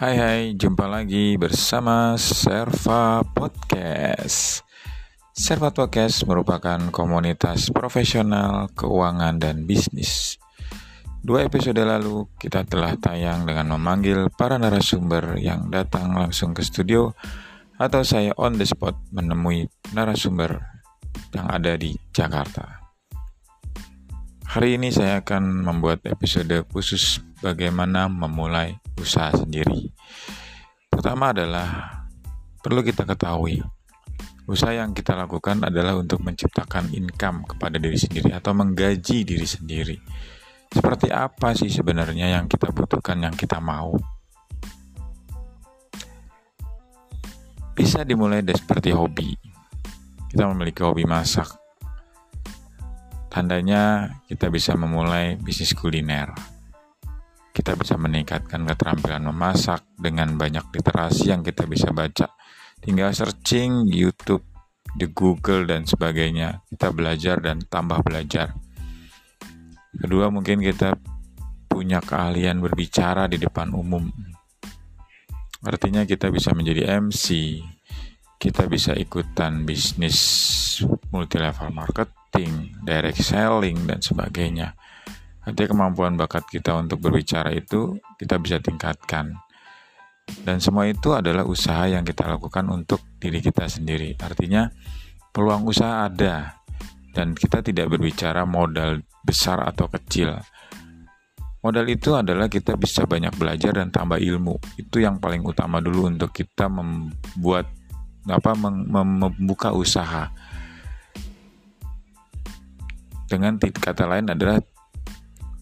Hai 0.00 0.16
hai, 0.16 0.42
jumpa 0.56 0.88
lagi 0.88 1.36
bersama 1.36 2.16
Serva 2.16 3.20
Podcast. 3.20 4.64
Serva 5.36 5.76
Podcast 5.76 6.24
merupakan 6.24 6.88
komunitas 6.88 7.68
profesional 7.68 8.72
keuangan 8.72 9.36
dan 9.36 9.68
bisnis. 9.68 10.40
Dua 11.20 11.44
episode 11.44 11.84
lalu 11.84 12.24
kita 12.40 12.64
telah 12.64 12.96
tayang 12.96 13.44
dengan 13.44 13.76
memanggil 13.76 14.32
para 14.32 14.56
narasumber 14.56 15.36
yang 15.36 15.68
datang 15.68 16.16
langsung 16.16 16.56
ke 16.56 16.64
studio 16.64 17.12
atau 17.76 18.00
saya 18.00 18.32
on 18.40 18.56
the 18.56 18.64
spot 18.64 18.96
menemui 19.12 19.68
narasumber 19.92 20.64
yang 21.36 21.44
ada 21.44 21.76
di 21.76 21.92
Jakarta. 22.08 22.79
Hari 24.50 24.82
ini 24.82 24.90
saya 24.90 25.22
akan 25.22 25.62
membuat 25.62 26.02
episode 26.10 26.50
khusus 26.74 27.22
bagaimana 27.38 28.10
memulai 28.10 28.74
usaha 28.98 29.30
sendiri. 29.30 29.94
Pertama 30.90 31.30
adalah 31.30 32.02
perlu 32.58 32.82
kita 32.82 33.06
ketahui, 33.06 33.62
usaha 34.50 34.74
yang 34.74 34.90
kita 34.90 35.14
lakukan 35.14 35.62
adalah 35.62 35.94
untuk 35.94 36.18
menciptakan 36.26 36.90
income 36.90 37.46
kepada 37.46 37.78
diri 37.78 37.94
sendiri 37.94 38.34
atau 38.34 38.50
menggaji 38.50 39.22
diri 39.22 39.46
sendiri. 39.46 40.02
Seperti 40.66 41.14
apa 41.14 41.54
sih 41.54 41.70
sebenarnya 41.70 42.34
yang 42.34 42.50
kita 42.50 42.74
butuhkan, 42.74 43.22
yang 43.22 43.38
kita 43.38 43.62
mau? 43.62 43.94
Bisa 47.78 48.02
dimulai 48.02 48.42
dari 48.42 48.58
seperti 48.58 48.90
hobi. 48.90 49.30
Kita 50.26 50.42
memiliki 50.50 50.82
hobi 50.82 51.06
masak. 51.06 51.59
Tandanya 53.30 54.10
kita 54.26 54.50
bisa 54.50 54.74
memulai 54.74 55.38
bisnis 55.38 55.72
kuliner 55.72 56.34
kita 57.50 57.74
bisa 57.74 57.98
meningkatkan 57.98 58.62
keterampilan 58.62 59.26
memasak 59.26 59.82
dengan 59.98 60.38
banyak 60.38 60.70
literasi 60.70 61.34
yang 61.34 61.42
kita 61.42 61.66
bisa 61.66 61.90
baca. 61.90 62.32
Tinggal 62.80 63.12
searching 63.12 63.90
YouTube, 63.90 64.46
di 64.94 65.06
Google 65.10 65.66
dan 65.68 65.86
sebagainya. 65.86 66.64
Kita 66.66 66.90
belajar 66.90 67.38
dan 67.42 67.62
tambah 67.62 68.02
belajar. 68.02 68.54
Kedua, 69.94 70.30
mungkin 70.30 70.62
kita 70.62 70.96
punya 71.70 72.02
keahlian 72.02 72.58
berbicara 72.62 73.26
di 73.30 73.38
depan 73.38 73.74
umum. 73.74 74.08
Artinya 75.60 76.08
kita 76.08 76.32
bisa 76.32 76.56
menjadi 76.56 76.98
MC, 76.98 77.60
kita 78.40 78.64
bisa 78.72 78.96
ikutan 78.96 79.68
bisnis 79.68 80.16
multi 81.12 81.36
level 81.36 81.76
marketing, 81.76 82.72
direct 82.80 83.20
selling 83.20 83.84
dan 83.84 84.00
sebagainya. 84.00 84.72
Artinya 85.44 85.68
kemampuan 85.76 86.16
bakat 86.16 86.48
kita 86.48 86.72
untuk 86.80 87.04
berbicara 87.04 87.52
itu 87.52 88.00
kita 88.16 88.40
bisa 88.40 88.56
tingkatkan. 88.56 89.36
Dan 90.24 90.56
semua 90.56 90.88
itu 90.88 91.12
adalah 91.12 91.44
usaha 91.44 91.84
yang 91.84 92.00
kita 92.00 92.24
lakukan 92.32 92.64
untuk 92.72 93.04
diri 93.20 93.44
kita 93.44 93.68
sendiri. 93.68 94.16
Artinya 94.16 94.72
peluang 95.36 95.68
usaha 95.68 96.08
ada 96.08 96.64
dan 97.12 97.36
kita 97.36 97.60
tidak 97.60 97.92
berbicara 97.92 98.48
modal 98.48 99.04
besar 99.20 99.68
atau 99.68 99.84
kecil. 99.92 100.32
Modal 101.60 101.84
itu 101.92 102.16
adalah 102.16 102.48
kita 102.48 102.72
bisa 102.80 103.04
banyak 103.04 103.36
belajar 103.36 103.76
dan 103.76 103.92
tambah 103.92 104.16
ilmu. 104.16 104.56
Itu 104.80 104.96
yang 104.96 105.20
paling 105.20 105.44
utama 105.44 105.76
dulu 105.84 106.08
untuk 106.08 106.32
kita 106.32 106.72
membuat 106.72 107.79
apa 108.32 108.56
membuka 108.56 109.74
usaha. 109.74 110.30
Dengan 113.30 113.58
kata 113.58 114.10
lain 114.10 114.34
adalah 114.34 114.58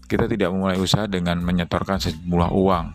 kita 0.09 0.25
tidak 0.25 0.49
memulai 0.49 0.81
usaha 0.81 1.05
dengan 1.05 1.45
menyetorkan 1.45 2.01
sejumlah 2.01 2.51
uang 2.57 2.87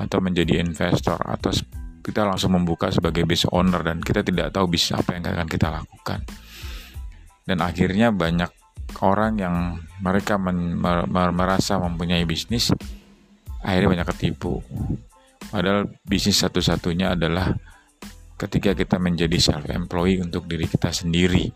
atau 0.00 0.18
menjadi 0.24 0.64
investor 0.64 1.20
atau 1.20 1.52
kita 2.00 2.24
langsung 2.24 2.56
membuka 2.56 2.88
sebagai 2.88 3.28
business 3.28 3.52
owner 3.52 3.84
dan 3.84 4.00
kita 4.00 4.24
tidak 4.24 4.48
tahu 4.48 4.64
bisnis 4.64 4.96
apa 4.96 5.12
yang 5.12 5.28
akan 5.28 5.44
kita 5.44 5.68
lakukan. 5.68 6.24
Dan 7.44 7.60
akhirnya 7.60 8.08
banyak 8.08 8.48
orang 9.04 9.36
yang 9.36 9.76
mereka 10.00 10.40
men, 10.40 10.80
mer, 10.80 11.04
merasa 11.36 11.76
mempunyai 11.76 12.24
bisnis 12.24 12.72
akhirnya 13.60 14.00
banyak 14.00 14.08
ketipu. 14.16 14.64
Padahal 15.52 15.84
bisnis 16.08 16.40
satu-satunya 16.40 17.12
adalah 17.12 17.52
ketika 18.38 18.72
kita 18.72 18.96
menjadi 19.02 19.36
self 19.42 19.66
employee 19.66 20.22
untuk 20.22 20.46
diri 20.46 20.70
kita 20.70 20.94
sendiri 20.94 21.50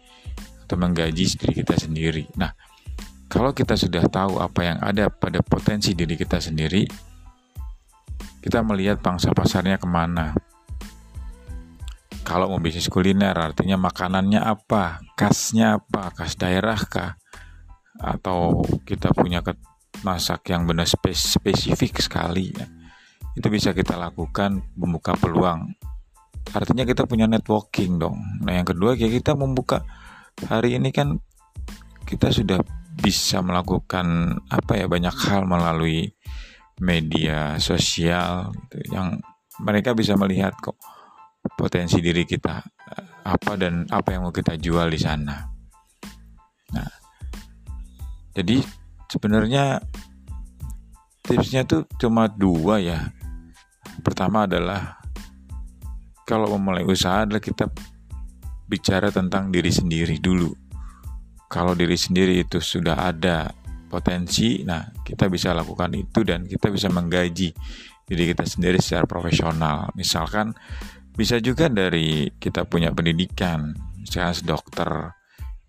atau 0.67 0.77
menggaji 0.77 1.25
diri 1.39 1.55
kita 1.63 1.79
sendiri. 1.79 2.27
Nah, 2.35 2.51
kalau 3.31 3.55
kita 3.55 3.79
sudah 3.79 4.05
tahu 4.11 4.43
apa 4.43 4.61
yang 4.61 4.79
ada 4.83 5.09
pada 5.09 5.41
potensi 5.41 5.95
diri 5.97 6.19
kita 6.19 6.43
sendiri, 6.43 6.85
kita 8.43 8.61
melihat 8.67 8.99
pangsa 8.99 9.31
pasarnya 9.31 9.79
ke 9.79 9.87
mana. 9.87 10.35
Kalau 12.23 12.51
mau 12.51 12.61
bisnis 12.63 12.91
kuliner, 12.91 13.35
artinya 13.35 13.79
makanannya 13.79 14.43
apa, 14.43 15.03
khasnya 15.17 15.79
apa, 15.79 16.11
khas 16.13 16.39
daerah 16.39 16.79
kah, 16.87 17.19
atau 17.99 18.63
kita 18.83 19.11
punya 19.15 19.43
masak 20.03 20.51
yang 20.51 20.67
benar 20.67 20.87
spesifik 20.87 21.99
sekali, 21.99 22.55
ya. 22.55 22.67
itu 23.35 23.47
bisa 23.49 23.75
kita 23.75 23.99
lakukan 23.99 24.61
membuka 24.79 25.19
peluang. 25.19 25.73
Artinya 26.51 26.83
kita 26.83 27.07
punya 27.07 27.31
networking 27.31 28.03
dong. 28.03 28.19
Nah 28.43 28.59
yang 28.59 28.67
kedua 28.67 28.99
kayak 28.99 29.23
kita 29.23 29.39
membuka 29.39 29.87
hari 30.51 30.75
ini 30.77 30.91
kan 30.91 31.23
kita 32.03 32.35
sudah 32.35 32.59
bisa 32.93 33.41
melakukan 33.41 34.37
apa 34.53 34.77
ya 34.77 34.87
banyak 34.91 35.15
hal 35.17 35.49
melalui 35.49 36.13
media 36.83 37.57
sosial 37.57 38.53
gitu, 38.53 38.93
yang 38.93 39.17
mereka 39.63 39.95
bisa 39.95 40.19
melihat 40.19 40.53
kok 40.59 40.77
potensi 41.57 42.03
diri 42.05 42.27
kita 42.29 42.61
apa 43.23 43.53
dan 43.55 43.87
apa 43.89 44.13
yang 44.13 44.27
mau 44.29 44.35
kita 44.35 44.59
jual 44.59 44.91
di 44.91 45.01
sana. 45.01 45.47
Nah, 46.73 46.91
jadi 48.35 48.61
sebenarnya 49.09 49.79
tipsnya 51.23 51.63
tuh 51.65 51.87
cuma 52.01 52.27
dua 52.29 52.83
ya. 52.83 52.99
Pertama 54.03 54.49
adalah 54.49 55.02
kalau 56.29 56.55
memulai 56.57 56.87
usaha 56.87 57.25
adalah 57.27 57.43
kita 57.43 57.69
bicara 58.67 59.13
tentang 59.13 59.53
diri 59.53 59.69
sendiri 59.69 60.17
dulu 60.23 60.63
kalau 61.53 61.77
diri 61.77 62.01
sendiri 62.01 62.41
itu 62.41 62.65
sudah 62.65 63.13
ada 63.13 63.53
potensi, 63.93 64.65
nah 64.65 64.81
kita 65.05 65.29
bisa 65.29 65.53
lakukan 65.53 65.93
itu 65.93 66.25
dan 66.25 66.49
kita 66.49 66.73
bisa 66.73 66.89
menggaji 66.89 67.53
diri 68.09 68.25
kita 68.33 68.49
sendiri 68.49 68.81
secara 68.81 69.05
profesional. 69.05 69.93
Misalkan 69.93 70.57
bisa 71.13 71.37
juga 71.45 71.69
dari 71.69 72.33
kita 72.41 72.65
punya 72.65 72.89
pendidikan, 72.97 73.77
misalkan 74.01 74.49
dokter, 74.49 75.13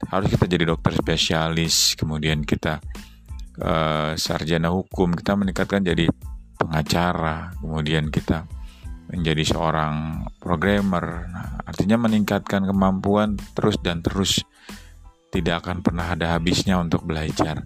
harus 0.07 0.27
kita 0.31 0.47
jadi 0.47 0.63
dokter 0.71 0.95
spesialis, 0.95 1.99
kemudian 1.99 2.47
kita 2.47 2.79
uh, 3.59 4.15
sarjana 4.15 4.71
hukum, 4.71 5.11
kita 5.19 5.35
meningkatkan 5.35 5.83
jadi 5.83 6.07
pengacara, 6.55 7.51
kemudian 7.59 8.07
kita 8.07 8.47
menjadi 9.13 9.45
seorang 9.45 10.25
programmer, 10.41 11.29
nah, 11.29 11.61
artinya 11.69 12.01
meningkatkan 12.01 12.65
kemampuan 12.65 13.37
terus 13.53 13.77
dan 13.77 14.01
terus 14.01 14.41
tidak 15.29 15.61
akan 15.61 15.85
pernah 15.85 16.17
ada 16.17 16.33
habisnya 16.33 16.81
untuk 16.81 17.05
belajar. 17.05 17.61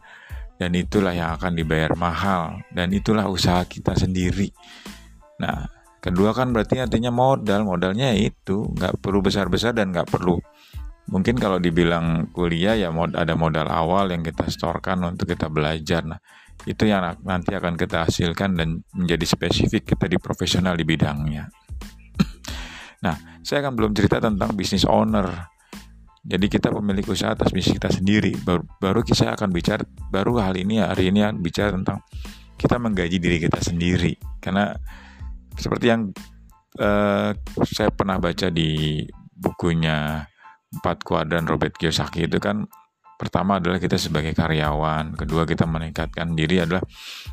Dan 0.58 0.74
itulah 0.74 1.14
yang 1.14 1.38
akan 1.38 1.54
dibayar 1.54 1.94
mahal. 1.94 2.60
Dan 2.74 2.92
itulah 2.92 3.30
usaha 3.30 3.62
kita 3.64 3.94
sendiri. 3.94 4.50
Nah, 5.38 5.70
kedua 6.02 6.34
kan 6.34 6.50
berarti 6.50 6.82
artinya 6.82 7.14
modal. 7.14 7.62
Modalnya 7.62 8.12
itu 8.18 8.66
nggak 8.74 8.98
perlu 8.98 9.22
besar-besar 9.22 9.78
dan 9.78 9.94
nggak 9.94 10.10
perlu. 10.10 10.42
Mungkin 11.08 11.40
kalau 11.40 11.62
dibilang 11.62 12.34
kuliah 12.36 12.76
ya 12.76 12.92
mod 12.92 13.16
ada 13.16 13.38
modal 13.38 13.72
awal 13.72 14.12
yang 14.12 14.26
kita 14.26 14.50
setorkan 14.50 15.00
untuk 15.06 15.30
kita 15.30 15.48
belajar. 15.48 16.04
Nah, 16.04 16.20
itu 16.66 16.84
yang 16.90 17.04
nanti 17.22 17.54
akan 17.54 17.78
kita 17.78 18.10
hasilkan 18.10 18.58
dan 18.58 18.82
menjadi 18.96 19.26
spesifik 19.28 19.94
kita 19.94 20.10
di 20.10 20.18
profesional 20.18 20.74
di 20.74 20.84
bidangnya. 20.88 21.46
nah, 23.06 23.16
saya 23.46 23.62
akan 23.68 23.74
belum 23.78 23.92
cerita 23.94 24.18
tentang 24.18 24.56
bisnis 24.58 24.88
owner 24.88 25.58
jadi 26.28 26.46
kita 26.52 26.76
pemilik 26.76 27.08
usaha 27.08 27.32
atas 27.32 27.56
bisnis 27.56 27.80
kita 27.80 27.88
sendiri. 27.88 28.36
Baru, 28.44 28.68
baru 28.84 29.00
kita 29.00 29.32
akan 29.32 29.48
bicara, 29.48 29.88
baru 30.12 30.36
hal 30.44 30.60
ini 30.60 30.84
hari 30.84 31.08
ini 31.08 31.24
akan 31.24 31.40
bicara 31.40 31.72
tentang 31.72 32.04
kita 32.60 32.76
menggaji 32.76 33.16
diri 33.16 33.40
kita 33.40 33.64
sendiri. 33.64 34.20
Karena 34.44 34.76
seperti 35.56 35.88
yang 35.88 36.12
uh, 36.84 37.32
saya 37.64 37.90
pernah 37.96 38.20
baca 38.20 38.52
di 38.52 39.08
bukunya 39.32 40.28
empat 40.68 41.08
kuadran 41.08 41.48
Robert 41.48 41.80
Kiyosaki 41.80 42.28
itu 42.28 42.44
kan 42.44 42.68
pertama 43.18 43.58
adalah 43.58 43.82
kita 43.82 43.98
sebagai 43.98 44.32
karyawan, 44.38 45.18
kedua 45.18 45.44
kita 45.50 45.66
meningkatkan 45.66 46.38
diri 46.38 46.62
adalah 46.62 46.86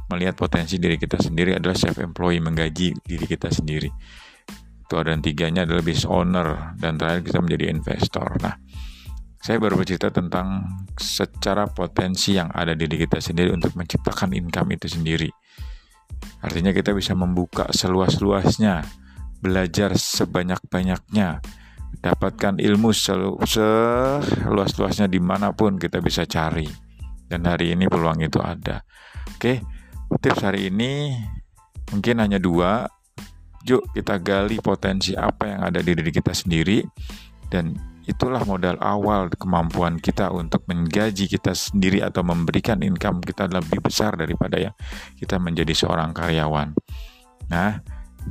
melihat 0.09 0.35
potensi 0.35 0.81
diri 0.81 0.97
kita 0.97 1.21
sendiri 1.21 1.61
adalah 1.61 1.77
self 1.77 2.01
employee 2.01 2.41
menggaji 2.41 2.97
diri 3.05 3.27
kita 3.29 3.53
sendiri. 3.53 3.93
Itu 4.85 4.97
ada 4.97 5.13
tiganya 5.21 5.69
adalah 5.69 5.85
business 5.85 6.09
owner 6.09 6.77
dan 6.81 6.97
terakhir 6.97 7.29
kita 7.29 7.39
menjadi 7.45 7.65
investor. 7.69 8.27
Nah, 8.41 8.57
saya 9.45 9.61
baru 9.61 9.77
bercerita 9.77 10.09
tentang 10.09 10.65
secara 10.97 11.69
potensi 11.69 12.33
yang 12.33 12.49
ada 12.49 12.73
di 12.73 12.89
diri 12.89 13.05
kita 13.05 13.21
sendiri 13.21 13.53
untuk 13.53 13.77
menciptakan 13.77 14.33
income 14.33 14.73
itu 14.73 14.89
sendiri. 14.89 15.29
Artinya 16.41 16.73
kita 16.73 16.97
bisa 16.97 17.13
membuka 17.13 17.69
seluas-luasnya, 17.69 18.85
belajar 19.45 19.97
sebanyak-banyaknya, 20.01 21.45
dapatkan 22.01 22.59
ilmu 22.59 22.93
seluas-luasnya 22.95 25.07
di 25.07 25.21
mana 25.23 25.53
pun 25.55 25.79
kita 25.79 26.01
bisa 26.03 26.27
cari. 26.27 26.67
Dan 27.25 27.45
hari 27.49 27.73
ini 27.75 27.89
peluang 27.89 28.21
itu 28.23 28.39
ada. 28.39 28.85
Oke, 29.35 29.61
tips 30.21 30.43
hari 30.45 30.67
ini 30.71 31.17
mungkin 31.91 32.19
hanya 32.21 32.39
dua. 32.39 32.87
Yuk 33.65 33.81
kita 33.97 34.21
gali 34.21 34.61
potensi 34.61 35.17
apa 35.17 35.49
yang 35.49 35.65
ada 35.65 35.81
di 35.81 35.97
diri 35.97 36.13
kita 36.13 36.37
sendiri 36.37 36.85
dan 37.49 37.73
itulah 38.05 38.45
modal 38.45 38.77
awal 38.85 39.33
kemampuan 39.33 39.97
kita 39.97 40.29
untuk 40.29 40.69
menggaji 40.69 41.25
kita 41.25 41.57
sendiri 41.57 42.05
atau 42.05 42.21
memberikan 42.21 42.85
income 42.85 43.25
kita 43.25 43.49
lebih 43.49 43.81
besar 43.81 44.21
daripada 44.21 44.61
yang 44.61 44.77
kita 45.17 45.41
menjadi 45.41 45.73
seorang 45.73 46.13
karyawan. 46.13 46.77
Nah, 47.49 47.81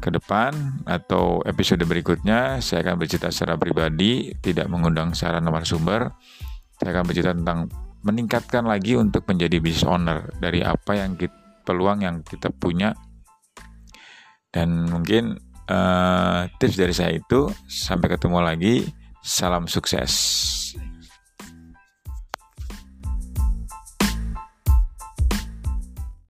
ke 0.02 0.10
depan 0.10 0.82
atau 0.86 1.42
episode 1.46 1.82
berikutnya 1.86 2.62
saya 2.64 2.86
akan 2.86 2.96
bercerita 3.02 3.30
secara 3.30 3.58
pribadi, 3.60 4.34
tidak 4.42 4.70
mengundang 4.70 5.14
secara 5.14 5.42
sumber. 5.66 6.14
Saya 6.78 6.90
akan 6.96 7.04
bercerita 7.06 7.34
tentang 7.34 7.70
meningkatkan 8.04 8.68
lagi 8.68 9.00
untuk 9.00 9.24
menjadi 9.26 9.58
business 9.64 9.88
owner 9.88 10.28
dari 10.38 10.60
apa 10.62 10.98
yang 11.00 11.16
kita, 11.16 11.36
peluang 11.64 12.04
yang 12.04 12.20
kita 12.22 12.52
punya 12.52 12.92
dan 14.54 14.86
mungkin 14.86 15.42
uh, 15.66 16.46
tips 16.62 16.78
dari 16.78 16.94
saya 16.94 17.18
itu 17.18 17.50
sampai 17.66 18.14
ketemu 18.14 18.40
lagi. 18.40 18.76
Salam 19.24 19.66
sukses. 19.72 20.53